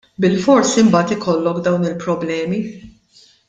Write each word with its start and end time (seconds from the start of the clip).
Bilfors 0.23 0.71
imbagħad 0.83 1.13
ikollok 1.17 1.61
dawn 1.69 1.87
il-problemi! 1.93 2.67